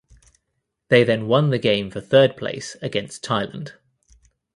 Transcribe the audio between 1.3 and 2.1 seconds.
the game for